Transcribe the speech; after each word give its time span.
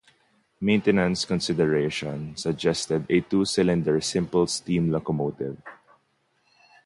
Maintenance 0.59 1.25
considerations 1.25 2.41
suggested 2.41 3.05
a 3.07 3.21
two-cylinder 3.21 4.01
simple 4.01 4.47
steam 4.47 4.89
locomotive. 4.89 5.61